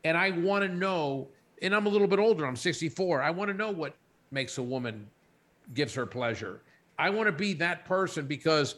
[0.03, 1.29] And I want to know,
[1.61, 3.21] and I'm a little bit older, I'm 64.
[3.21, 3.95] I want to know what
[4.33, 5.07] makes a woman
[5.73, 6.61] gives her pleasure.
[6.99, 8.75] I want to be that person because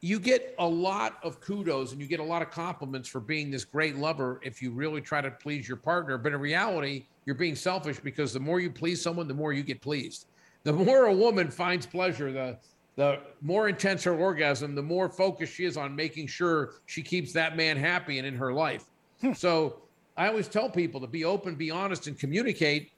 [0.00, 3.50] you get a lot of kudos and you get a lot of compliments for being
[3.50, 6.18] this great lover if you really try to please your partner.
[6.18, 9.62] But in reality, you're being selfish because the more you please someone, the more you
[9.62, 10.26] get pleased.
[10.62, 12.58] The more a woman finds pleasure, the
[12.96, 17.32] the more intense her orgasm, the more focused she is on making sure she keeps
[17.32, 18.84] that man happy and in her life.
[19.20, 19.32] Hmm.
[19.32, 19.80] so
[20.16, 22.92] I always tell people to be open, be honest, and communicate.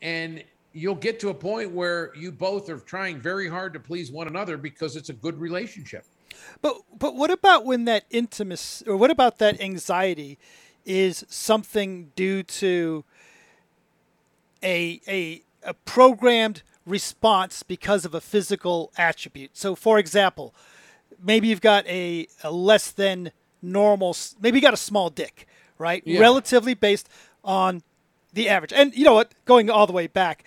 [0.00, 4.10] And you'll get to a point where you both are trying very hard to please
[4.10, 6.04] one another because it's a good relationship.
[6.60, 10.38] But but what about when that intimacy or what about that anxiety
[10.84, 13.04] is something due to
[14.62, 19.56] a a a programmed response because of a physical attribute.
[19.56, 20.54] So for example,
[21.22, 23.30] maybe you've got a, a less than
[23.60, 25.46] normal maybe you got a small dick,
[25.78, 26.02] right?
[26.04, 26.20] Yeah.
[26.20, 27.08] Relatively based
[27.44, 27.82] on
[28.32, 28.72] the average.
[28.72, 29.32] And you know what?
[29.44, 30.44] Going all the way back,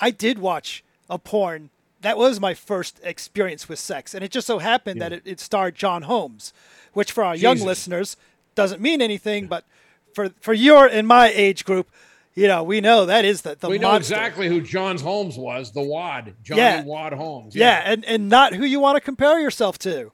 [0.00, 1.70] I did watch a porn.
[2.00, 5.08] That was my first experience with sex, and it just so happened yeah.
[5.08, 6.52] that it, it, starred John Holmes,
[6.92, 7.42] which for our Jesus.
[7.42, 8.16] young listeners
[8.54, 9.48] doesn't mean anything, yeah.
[9.48, 9.64] but
[10.12, 11.88] for for your and my age group,
[12.34, 14.14] you know, we know that is the, the we monster.
[14.14, 16.84] know exactly who John Holmes was, the Wad, Johnny yeah.
[16.84, 17.54] Wad Holmes.
[17.54, 17.78] Yeah.
[17.78, 20.12] yeah, and and not who you want to compare yourself to,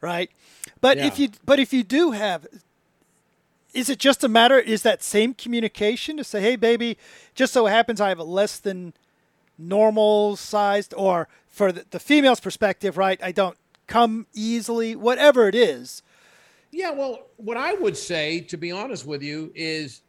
[0.00, 0.30] right?
[0.80, 1.06] But yeah.
[1.06, 2.46] if you but if you do have
[3.74, 6.96] is it just a matter is that same communication to say hey baby
[7.34, 8.92] just so happens i have a less than
[9.58, 15.54] normal sized or for the, the female's perspective right i don't come easily whatever it
[15.54, 16.02] is.
[16.70, 20.02] Yeah well what i would say to be honest with you is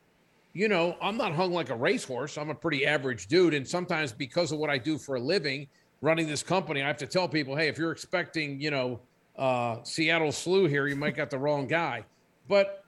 [0.54, 2.38] you know i'm not hung like a racehorse.
[2.38, 3.54] I'm a pretty average dude.
[3.54, 5.68] And sometimes because of what i do for a living
[6.02, 9.00] running this company i have to tell people hey if you're expecting you know
[9.38, 12.04] uh, seattle slew here you might got the wrong guy.
[12.50, 12.84] But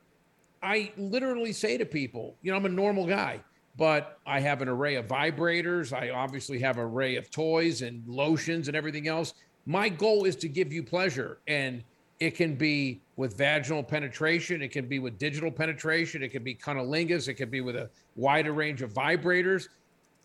[0.62, 3.40] I literally say to people, you know, I'm a normal guy,
[3.78, 5.94] but I have an array of vibrators.
[5.94, 9.34] I obviously have an array of toys and lotions and everything else.
[9.66, 11.40] My goal is to give you pleasure.
[11.48, 11.84] And
[12.20, 16.54] it can be with vaginal penetration, it can be with digital penetration, it can be
[16.54, 19.70] cunnilingus, it can be with a wider range of vibrators.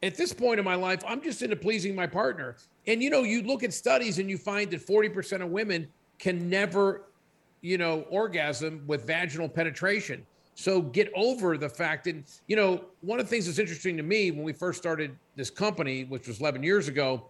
[0.03, 2.57] At this point in my life, I'm just into pleasing my partner.
[2.87, 6.51] And you know, you look at studies and you find that 40% of women can
[6.51, 7.07] never
[7.67, 10.25] you know, orgasm with vaginal penetration.
[10.59, 12.17] So get over the fact that,
[12.47, 15.51] you know, one of the things that's interesting to me when we first started this
[15.51, 17.29] company, which was 11 years ago,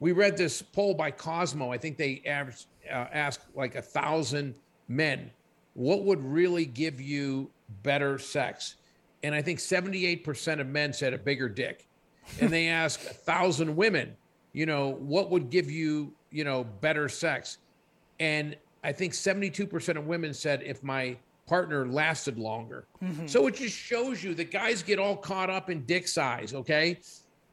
[0.00, 1.72] we read this poll by Cosmo.
[1.72, 4.56] I think they averaged, uh, asked like a thousand
[4.88, 5.30] men,
[5.74, 7.48] what would really give you
[7.84, 8.74] better sex?
[9.22, 11.86] And I think 78% of men said a bigger dick.
[12.40, 14.16] And they asked a thousand women,
[14.52, 17.58] you know, what would give you, you know, better sex?
[18.18, 21.16] And I think 72% of women said if my
[21.46, 22.86] partner lasted longer.
[23.02, 23.26] Mm-hmm.
[23.26, 26.98] So it just shows you that guys get all caught up in dick size, okay?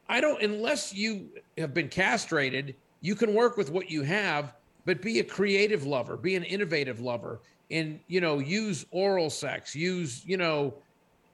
[0.08, 4.54] I don't, unless you have been castrated, you can work with what you have,
[4.84, 9.74] but be a creative lover, be an innovative lover, and, you know, use oral sex,
[9.74, 10.74] use, you know,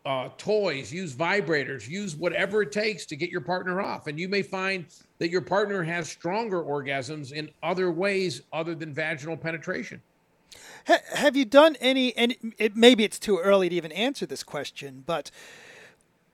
[0.07, 4.07] uh, toys, use vibrators, use whatever it takes to get your partner off.
[4.07, 4.87] And you may find
[5.19, 10.01] that your partner has stronger orgasms in other ways other than vaginal penetration.
[10.85, 12.17] Have you done any?
[12.17, 15.31] And it, maybe it's too early to even answer this question, but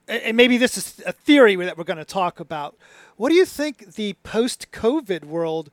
[0.08, 2.76] and maybe this is a theory that we're going to talk about.
[3.16, 5.70] What do you think the post-COVID world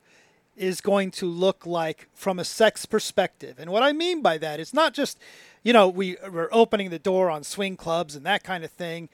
[0.56, 3.58] is going to look like from a sex perspective?
[3.60, 5.20] And what I mean by that is not just,
[5.62, 9.10] you know, we, we're opening the door on swing clubs and that kind of thing,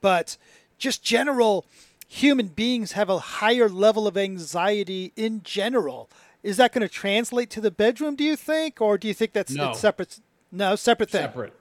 [0.00, 0.38] but
[0.78, 1.66] just general
[2.08, 6.08] human beings have a higher level of anxiety in general.
[6.44, 8.80] Is that going to translate to the bedroom, do you think?
[8.80, 9.72] Or do you think that's no.
[9.72, 10.20] separate?
[10.52, 11.22] No, separate thing.
[11.22, 11.54] Separate.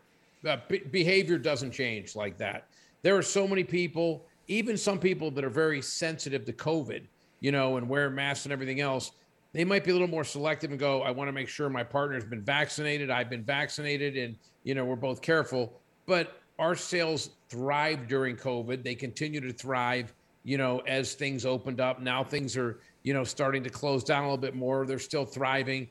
[0.47, 2.67] Uh, be- behavior doesn't change like that.
[3.01, 7.03] There are so many people, even some people that are very sensitive to COVID,
[7.39, 9.13] you know, and wear masks and everything else.
[9.53, 11.83] They might be a little more selective and go, I want to make sure my
[11.83, 13.09] partner's been vaccinated.
[13.09, 15.79] I've been vaccinated and, you know, we're both careful.
[16.05, 18.83] But our sales thrived during COVID.
[18.83, 22.01] They continue to thrive you know, as things opened up.
[22.01, 24.85] Now things are, you know, starting to close down a little bit more.
[24.85, 25.89] They're still thriving.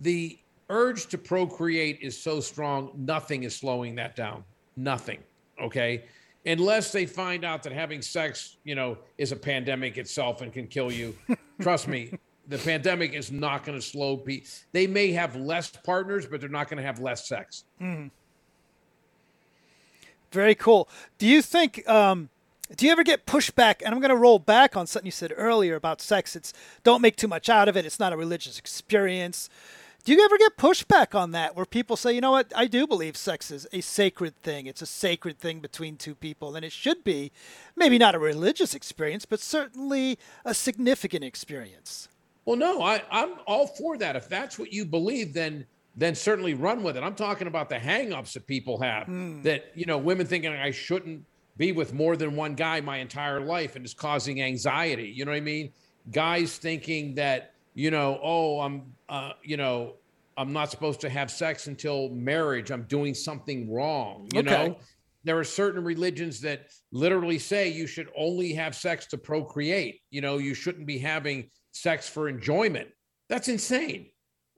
[0.00, 0.38] The
[0.70, 4.44] urge to procreate is so strong, nothing is slowing that down.
[4.76, 5.18] Nothing.
[5.60, 6.04] Okay.
[6.46, 10.66] Unless they find out that having sex, you know, is a pandemic itself and can
[10.66, 11.16] kill you.
[11.60, 12.12] Trust me,
[12.46, 14.48] the pandemic is not going to slow people.
[14.72, 17.64] They may have less partners, but they're not going to have less sex.
[17.80, 18.10] Mm.
[20.30, 20.88] Very cool.
[21.18, 22.28] Do you think um,
[22.76, 23.82] do you ever get pushback?
[23.84, 26.36] And I'm going to roll back on something you said earlier about sex.
[26.36, 26.52] It's
[26.84, 27.86] don't make too much out of it.
[27.86, 29.48] It's not a religious experience.
[30.04, 32.86] Do you ever get pushback on that where people say, you know what, I do
[32.86, 34.66] believe sex is a sacred thing.
[34.66, 37.30] It's a sacred thing between two people, and it should be
[37.76, 42.08] maybe not a religious experience, but certainly a significant experience.
[42.46, 44.16] Well, no, I, I'm all for that.
[44.16, 47.02] If that's what you believe, then then certainly run with it.
[47.02, 49.42] I'm talking about the hangups that people have mm.
[49.42, 51.24] that, you know, women thinking I shouldn't
[51.58, 55.12] be with more than one guy my entire life and it's causing anxiety.
[55.14, 55.72] You know what I mean?
[56.10, 59.96] Guys thinking that, you know, oh, I'm, uh, you know,
[60.36, 62.70] I'm not supposed to have sex until marriage.
[62.70, 64.28] I'm doing something wrong.
[64.32, 64.50] You okay.
[64.50, 64.78] know,
[65.24, 70.00] there are certain religions that literally say you should only have sex to procreate.
[70.10, 72.88] You know, you shouldn't be having sex for enjoyment.
[73.28, 74.10] That's insane.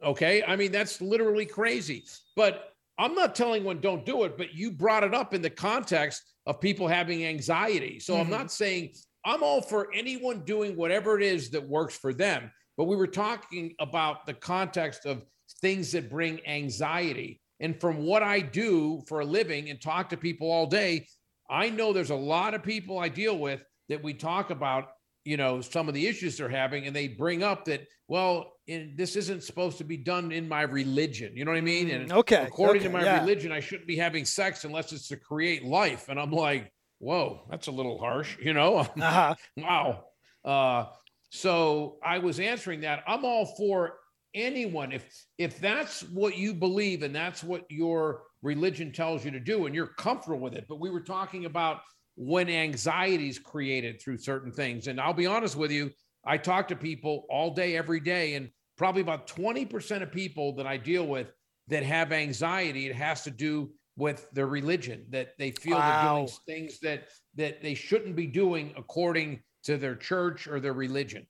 [0.04, 0.42] Okay.
[0.46, 2.04] I mean, that's literally crazy.
[2.36, 2.69] But
[3.00, 6.22] I'm not telling one don't do it, but you brought it up in the context
[6.44, 7.98] of people having anxiety.
[7.98, 8.22] So mm-hmm.
[8.22, 8.92] I'm not saying
[9.24, 12.50] I'm all for anyone doing whatever it is that works for them.
[12.76, 15.24] But we were talking about the context of
[15.62, 17.40] things that bring anxiety.
[17.58, 21.06] And from what I do for a living and talk to people all day,
[21.48, 24.88] I know there's a lot of people I deal with that we talk about
[25.30, 28.94] you know some of the issues they're having and they bring up that well in,
[28.96, 32.10] this isn't supposed to be done in my religion you know what i mean and
[32.10, 33.20] mm, okay according okay, to my yeah.
[33.20, 37.42] religion i shouldn't be having sex unless it's to create life and i'm like whoa
[37.48, 39.34] that's a little harsh you know uh-huh.
[39.56, 40.04] wow
[40.44, 40.84] uh,
[41.30, 43.98] so i was answering that i'm all for
[44.34, 49.40] anyone if if that's what you believe and that's what your religion tells you to
[49.40, 51.82] do and you're comfortable with it but we were talking about
[52.20, 54.88] when anxiety is created through certain things.
[54.88, 55.90] And I'll be honest with you,
[56.22, 60.66] I talk to people all day, every day, and probably about 20% of people that
[60.66, 61.32] I deal with
[61.68, 66.02] that have anxiety, it has to do with their religion, that they feel wow.
[66.02, 70.74] they're doing things that that they shouldn't be doing according to their church or their
[70.74, 71.26] religion.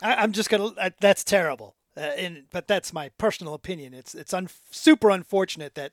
[0.00, 0.70] I, am just gonna.
[0.98, 1.76] That's terrible.
[1.96, 3.94] Uh, and but that's my personal opinion.
[3.94, 5.92] It's it's un, super unfortunate that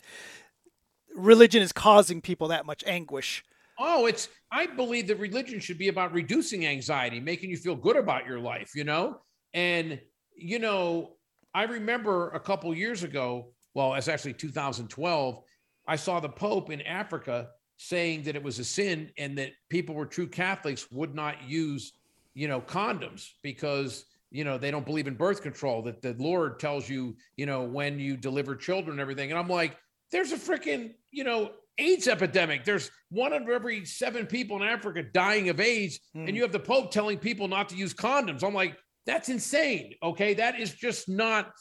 [1.16, 3.44] religion is causing people that much anguish.
[3.80, 7.96] Oh, it's I believe that religion should be about reducing anxiety, making you feel good
[7.96, 9.20] about your life, you know?
[9.54, 10.00] And
[10.36, 11.14] you know,
[11.54, 15.44] I remember a couple years ago, well, it's actually 2012,
[15.88, 19.96] I saw the Pope in Africa saying that it was a sin and that people
[19.96, 21.94] were true Catholics would not use,
[22.34, 26.60] you know, condoms because you know they don't believe in birth control that the lord
[26.60, 29.78] tells you you know when you deliver children and everything and i'm like
[30.14, 32.64] there's a freaking, you know, AIDS epidemic.
[32.64, 36.28] There's one of every seven people in Africa dying of AIDS, mm.
[36.28, 38.44] and you have the Pope telling people not to use condoms.
[38.44, 39.96] I'm like, that's insane.
[40.02, 41.52] Okay, that is just not.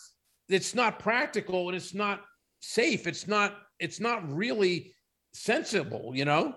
[0.48, 2.20] It's not practical, and it's not
[2.60, 3.06] safe.
[3.06, 3.56] It's not.
[3.80, 4.92] It's not really
[5.32, 6.12] sensible.
[6.14, 6.54] You know.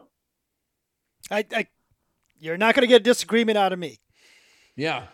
[1.31, 1.67] I, I
[2.38, 3.99] you're not going to get a disagreement out of me.
[4.75, 5.08] Yeah.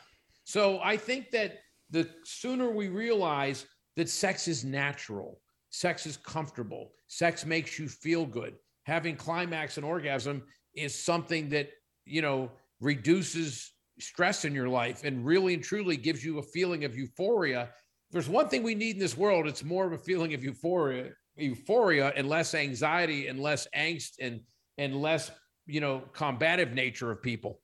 [0.43, 1.59] So I think that
[1.91, 5.40] the sooner we realize that sex is natural
[5.71, 6.91] Sex is comfortable.
[7.07, 8.55] Sex makes you feel good.
[8.83, 10.43] Having climax and orgasm
[10.75, 11.69] is something that,
[12.05, 16.83] you know, reduces stress in your life and really and truly gives you a feeling
[16.83, 17.63] of euphoria.
[17.63, 20.43] If there's one thing we need in this world, it's more of a feeling of
[20.43, 24.41] euphoria, euphoria and less anxiety and less angst and
[24.77, 25.31] and less,
[25.67, 27.59] you know, combative nature of people.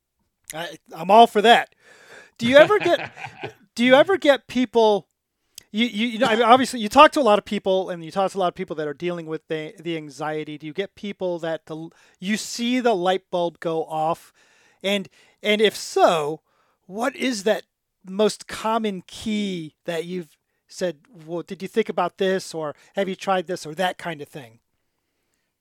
[0.54, 1.74] I, I'm all for that.
[2.38, 3.12] Do you ever get
[3.76, 5.08] do you ever get people
[5.72, 8.04] you, you, you know, I mean, obviously, you talk to a lot of people, and
[8.04, 10.58] you talk to a lot of people that are dealing with the the anxiety.
[10.58, 14.32] Do you get people that the you see the light bulb go off,
[14.82, 15.10] and
[15.44, 16.42] and if so,
[16.86, 17.64] what is that
[18.06, 21.00] most common key that you've said?
[21.26, 24.30] Well, did you think about this, or have you tried this, or that kind of
[24.30, 24.60] thing?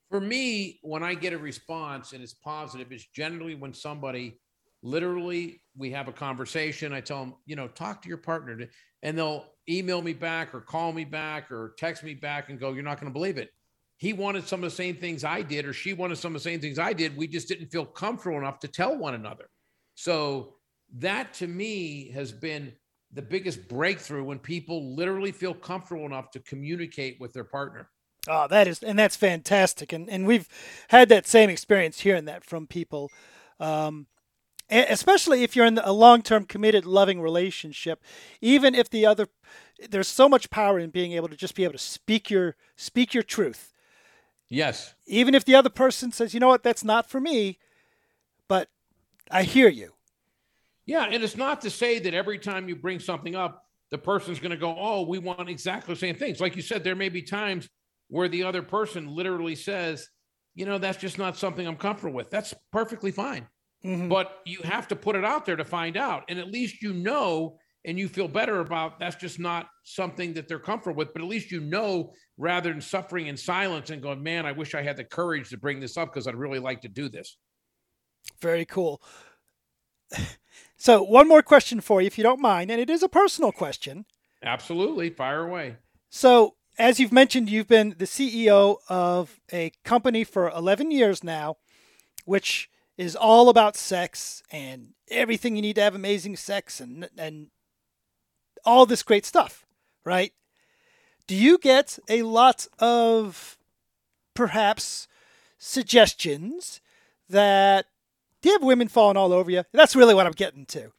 [0.09, 4.39] For me, when I get a response and it's positive, it's generally when somebody
[4.83, 6.93] literally we have a conversation.
[6.93, 8.67] I tell them, you know, talk to your partner,
[9.03, 12.73] and they'll email me back or call me back or text me back and go,
[12.73, 13.51] You're not going to believe it.
[13.99, 16.49] He wanted some of the same things I did, or she wanted some of the
[16.49, 17.17] same things I did.
[17.17, 19.49] We just didn't feel comfortable enough to tell one another.
[19.95, 20.55] So,
[20.99, 22.73] that to me has been
[23.13, 27.89] the biggest breakthrough when people literally feel comfortable enough to communicate with their partner.
[28.29, 29.93] Oh, that is, and that's fantastic.
[29.93, 30.49] And and we've
[30.89, 33.11] had that same experience hearing that from people.
[33.59, 34.07] Um,
[34.71, 38.03] especially if you're in a long-term committed loving relationship
[38.41, 39.29] even if the other
[39.91, 43.15] there's so much power in being able to just be able to speak your speak
[43.15, 43.73] your truth.
[44.49, 44.95] Yes.
[45.07, 46.63] Even if the other person says you know what?
[46.63, 47.59] That's not for me
[48.49, 48.69] but
[49.31, 49.93] i hear you.
[50.85, 54.41] Yeah and it's not to say that every time you bring something up the person's
[54.41, 56.41] going to go oh we want exactly the same things.
[56.41, 57.69] Like you said there may be times
[58.09, 60.09] where the other person literally says
[60.57, 62.31] you know that's just not something i'm comfortable with.
[62.31, 63.47] That's perfectly fine
[63.87, 64.09] Mm-hmm.
[64.09, 66.25] But you have to put it out there to find out.
[66.29, 70.49] And at least you know and you feel better about that's just not something that
[70.49, 71.13] they're comfortable with.
[71.13, 74.75] But at least you know rather than suffering in silence and going, man, I wish
[74.75, 77.39] I had the courage to bring this up because I'd really like to do this.
[78.41, 79.01] Very cool.
[80.79, 82.71] So, one more question for you, if you don't mind.
[82.71, 84.05] And it is a personal question.
[84.43, 85.09] Absolutely.
[85.09, 85.77] Fire away.
[86.11, 91.57] So, as you've mentioned, you've been the CEO of a company for 11 years now,
[92.27, 97.49] which is all about sex and everything you need to have amazing sex and and
[98.65, 99.67] all this great stuff,
[100.05, 100.33] right?
[101.27, 103.59] Do you get a lot of
[104.35, 105.09] perhaps
[105.59, 106.81] suggestions
[107.29, 107.87] that
[108.43, 109.65] do you have women falling all over you?
[109.73, 110.93] That's really what I'm getting to.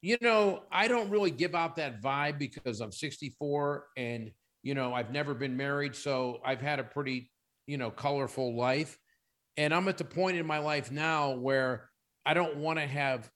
[0.00, 4.94] You know, I don't really give out that vibe because I'm 64 and you know,
[4.94, 7.30] I've never been married, so I've had a pretty,
[7.66, 8.98] you know, colorful life.
[9.56, 11.90] And I'm at the point in my life now where
[12.24, 13.30] I don't want to have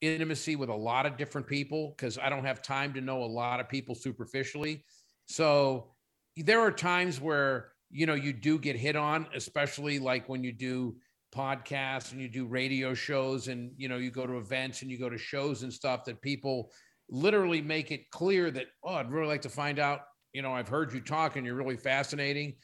[0.00, 3.26] intimacy with a lot of different people because I don't have time to know a
[3.26, 4.84] lot of people superficially.
[5.26, 5.94] So
[6.36, 10.52] there are times where, you know, you do get hit on, especially like when you
[10.52, 10.96] do
[11.34, 14.98] podcasts and you do radio shows and, you know, you go to events and you
[14.98, 16.72] go to shows and stuff that people
[17.08, 20.00] literally make it clear that, oh, I'd really like to find out
[20.32, 22.54] you know, I've heard you talk and you're really fascinating.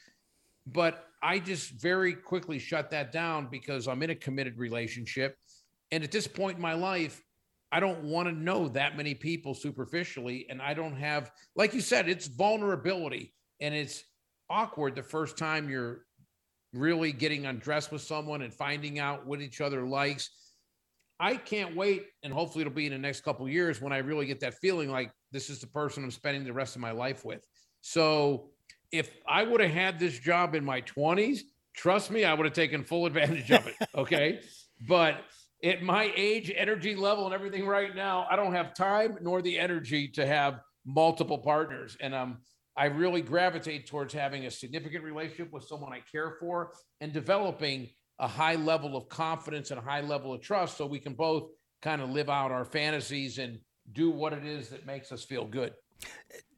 [0.65, 5.35] But I just very quickly shut that down because I'm in a committed relationship.
[5.91, 7.23] And at this point in my life,
[7.71, 10.45] I don't want to know that many people superficially.
[10.49, 14.03] And I don't have, like you said, it's vulnerability and it's
[14.49, 16.05] awkward the first time you're
[16.73, 20.29] really getting undressed with someone and finding out what each other likes.
[21.19, 24.27] I can't wait, and hopefully it'll be in the next couple years when I really
[24.27, 27.25] get that feeling like this is the person I'm spending the rest of my life
[27.25, 27.43] with.
[27.81, 28.51] So
[28.91, 31.41] if I would have had this job in my 20s,
[31.75, 33.75] trust me, I would have taken full advantage of it.
[33.95, 34.39] Okay.
[34.87, 35.21] but
[35.63, 39.57] at my age, energy level, and everything right now, I don't have time nor the
[39.57, 41.97] energy to have multiple partners.
[41.99, 42.37] And um,
[42.75, 47.89] I really gravitate towards having a significant relationship with someone I care for and developing
[48.19, 51.49] a high level of confidence and a high level of trust so we can both
[51.81, 53.59] kind of live out our fantasies and
[53.93, 55.73] do what it is that makes us feel good.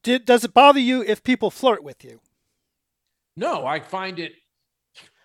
[0.03, 2.21] Did, does it bother you if people flirt with you?
[3.35, 4.33] No, I find it.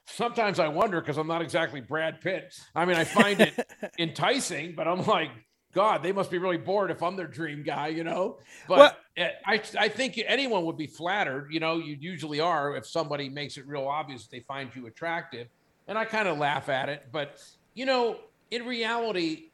[0.06, 2.54] Sometimes I wonder because I'm not exactly Brad Pitt.
[2.74, 3.54] I mean, I find it
[3.98, 5.30] enticing, but I'm like,
[5.72, 8.38] God, they must be really bored if I'm their dream guy, you know.
[8.68, 11.48] But well, eh, I, I think anyone would be flattered.
[11.50, 15.48] You know, you usually are if somebody makes it real obvious they find you attractive,
[15.88, 17.08] and I kind of laugh at it.
[17.10, 17.42] But
[17.74, 18.18] you know,
[18.52, 19.46] in reality,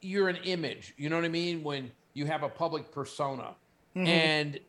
[0.00, 0.94] you're an image.
[0.96, 1.64] You know what I mean?
[1.64, 3.54] When you have a public persona.
[3.94, 4.06] Mm-hmm.
[4.06, 4.60] And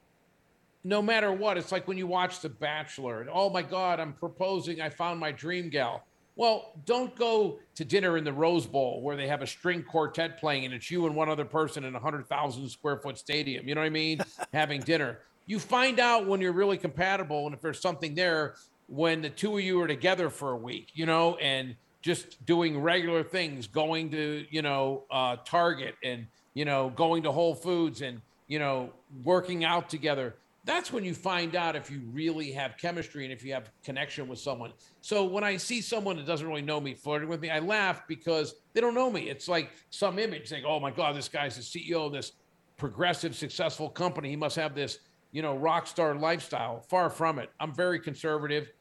[0.84, 4.14] no matter what, it's like when you watch The Bachelor and, oh my God, I'm
[4.14, 4.82] proposing.
[4.82, 6.04] I found my dream gal.
[6.36, 10.40] Well, don't go to dinner in the Rose Bowl where they have a string quartet
[10.40, 13.68] playing and it's you and one other person in a 100,000 square foot stadium.
[13.68, 14.20] You know what I mean?
[14.54, 15.20] Having dinner.
[15.46, 18.56] You find out when you're really compatible and if there's something there
[18.88, 22.80] when the two of you are together for a week, you know, and just doing
[22.80, 26.28] regular things, going to, you know, uh, Target and
[26.58, 28.92] you know, going to Whole Foods and, you know,
[29.24, 30.34] working out together.
[30.66, 34.28] That's when you find out if you really have chemistry and if you have connection
[34.28, 34.74] with someone.
[35.02, 38.08] So when I see someone that doesn't really know me flirting with me, I laugh
[38.08, 39.30] because they don't know me.
[39.30, 42.32] It's like some image saying, oh my God, this guy's the CEO of this
[42.76, 44.28] progressive, successful company.
[44.28, 44.98] He must have this,
[45.32, 46.80] you know, rock star lifestyle.
[46.80, 47.52] Far from it.
[47.60, 48.72] I'm very conservative.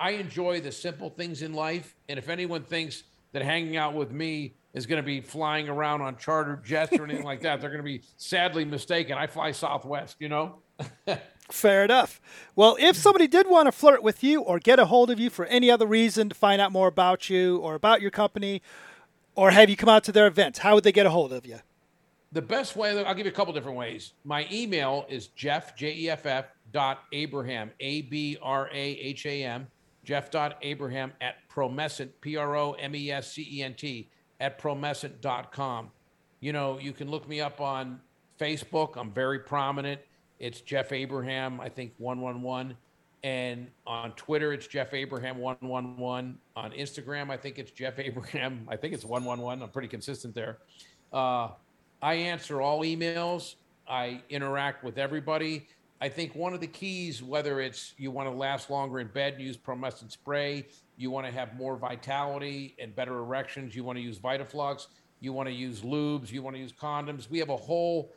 [0.00, 1.94] I enjoy the simple things in life.
[2.08, 3.02] And if anyone thinks
[3.32, 7.04] that hanging out with me is going to be flying around on charter jets or
[7.04, 7.60] anything like that.
[7.60, 9.18] They're going to be sadly mistaken.
[9.18, 10.58] I fly Southwest, you know?
[11.50, 12.20] Fair enough.
[12.56, 15.28] Well, if somebody did want to flirt with you or get a hold of you
[15.28, 18.62] for any other reason to find out more about you or about your company
[19.34, 21.46] or have you come out to their events, how would they get a hold of
[21.46, 21.58] you?
[22.32, 24.14] The best way, I'll give you a couple different ways.
[24.24, 29.26] My email is jeff, J E F F, dot Abraham, A B R A H
[29.26, 29.66] A M,
[30.04, 34.08] jeff.abraham at promescent, P R O M E S C E N T
[34.42, 35.90] at promescent.com.
[36.40, 38.00] You know, you can look me up on
[38.38, 38.96] Facebook.
[38.96, 40.00] I'm very prominent.
[40.40, 42.76] It's Jeff Abraham, I think 111.
[43.22, 46.38] And on Twitter, it's Jeff Abraham 111.
[46.56, 48.66] On Instagram, I think it's Jeff Abraham.
[48.68, 49.62] I think it's 111.
[49.62, 50.58] I'm pretty consistent there.
[51.12, 51.50] Uh,
[52.02, 53.54] I answer all emails.
[53.86, 55.68] I interact with everybody.
[56.02, 59.36] I think one of the keys, whether it's you want to last longer in bed,
[59.38, 64.02] use promescent spray, you want to have more vitality and better erections, you want to
[64.02, 64.88] use Vitaflux,
[65.20, 67.30] you want to use lubes, you want to use condoms.
[67.30, 68.12] We have a whole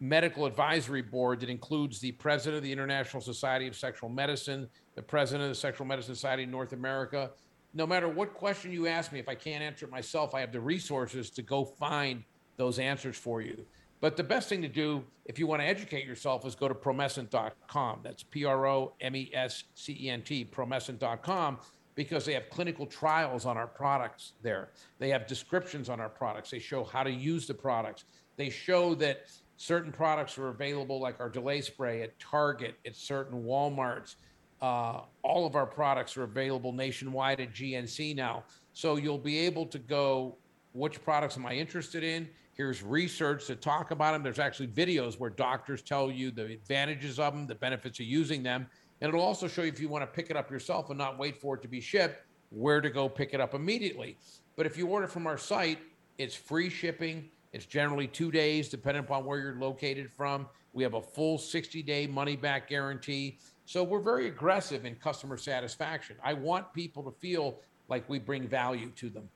[0.00, 5.00] medical advisory board that includes the president of the International Society of Sexual Medicine, the
[5.00, 7.30] president of the Sexual Medicine Society in North America.
[7.72, 10.52] No matter what question you ask me, if I can't answer it myself, I have
[10.52, 12.22] the resources to go find
[12.58, 13.64] those answers for you.
[14.00, 16.74] But the best thing to do if you want to educate yourself is go to
[16.74, 18.00] promescent.com.
[18.02, 21.58] That's P R O M E S C E N T, promescent.com,
[21.94, 24.70] because they have clinical trials on our products there.
[24.98, 26.50] They have descriptions on our products.
[26.50, 28.04] They show how to use the products.
[28.36, 29.26] They show that
[29.60, 34.14] Certain products are available, like our delay spray at Target, at certain Walmarts.
[34.62, 38.44] Uh, all of our products are available nationwide at GNC now.
[38.72, 40.38] So you'll be able to go,
[40.72, 42.26] which products am I interested in?
[42.60, 44.22] Here's research to talk about them.
[44.22, 48.42] There's actually videos where doctors tell you the advantages of them, the benefits of using
[48.42, 48.66] them.
[49.00, 51.18] And it'll also show you if you want to pick it up yourself and not
[51.18, 54.18] wait for it to be shipped, where to go pick it up immediately.
[54.56, 55.78] But if you order from our site,
[56.18, 57.30] it's free shipping.
[57.54, 60.46] It's generally two days, depending upon where you're located from.
[60.74, 63.38] We have a full 60 day money back guarantee.
[63.64, 66.16] So we're very aggressive in customer satisfaction.
[66.22, 67.58] I want people to feel
[67.88, 69.30] like we bring value to them.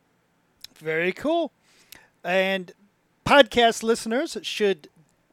[0.77, 1.53] Very cool.
[2.23, 2.71] And
[3.25, 4.89] podcast listeners should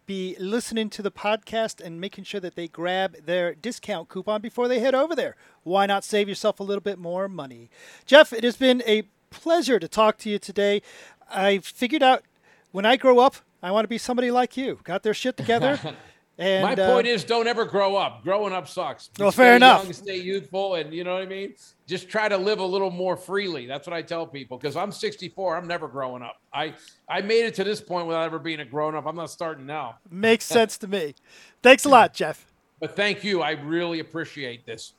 [0.06, 4.68] be listening to the podcast and making sure that they grab their discount coupon before
[4.68, 5.36] they head over there.
[5.64, 7.70] Why not save yourself a little bit more money?
[8.06, 10.82] Jeff, it has been a pleasure to talk to you today.
[11.30, 12.24] I figured out
[12.72, 14.80] when I grow up, I want to be somebody like you.
[14.84, 15.80] Got their shit together.
[16.42, 18.24] And, My point uh, is, don't ever grow up.
[18.24, 19.12] Growing up sucks.
[19.20, 19.84] Well, fair enough.
[19.84, 21.54] Young, stay youthful, and you know what I mean.
[21.86, 23.68] Just try to live a little more freely.
[23.68, 24.58] That's what I tell people.
[24.58, 26.42] Because I'm 64, I'm never growing up.
[26.52, 26.74] I
[27.08, 29.06] I made it to this point without ever being a grown up.
[29.06, 30.00] I'm not starting now.
[30.10, 31.14] Makes sense to me.
[31.62, 32.48] Thanks a lot, Jeff.
[32.80, 33.44] But thank you.
[33.44, 34.94] I really appreciate this.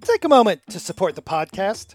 [0.00, 1.94] Take a moment to support the podcast.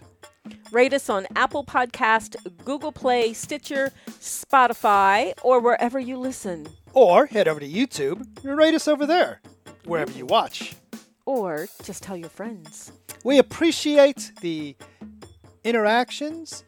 [0.72, 6.66] Rate us on Apple Podcast, Google Play, Stitcher, Spotify, or wherever you listen.
[6.92, 9.40] Or head over to YouTube and rate us over there,
[9.84, 10.74] wherever you watch.
[11.24, 12.92] Or just tell your friends.
[13.24, 14.76] We appreciate the
[15.64, 16.64] interactions,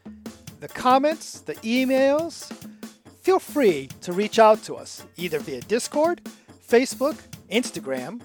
[0.59, 2.51] the comments, the emails.
[3.21, 6.21] Feel free to reach out to us either via Discord,
[6.67, 7.17] Facebook,
[7.51, 8.21] Instagram,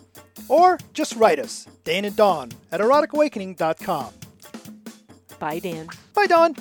[0.48, 4.12] or just write us, Dan and Dawn at eroticawakening.com.
[5.38, 5.88] Bye, Dan.
[6.14, 6.54] Bye, Dawn.